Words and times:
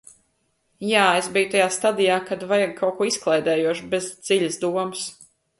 Jā, 0.91 1.03
es 1.17 1.27
biju 1.35 1.49
tajā 1.55 1.67
stadijā, 1.75 2.17
kad 2.31 2.47
vajag 2.53 2.75
kaut 2.81 2.97
ko 3.03 3.09
izklaidējošu, 3.13 3.89
bez 3.95 4.09
dziļas 4.31 4.63
domas. 4.65 5.07